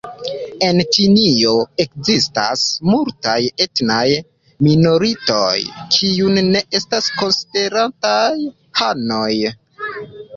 En 0.67 0.79
Ĉinio 0.95 1.49
ekzistas 1.83 2.63
multaj 2.91 3.35
etnaj 3.65 4.05
minoritatoj, 4.69 5.59
kiuj 5.97 6.41
ne 6.47 6.63
estas 6.79 7.11
konsiderataj 7.19 8.49
hanoj. 8.81 9.31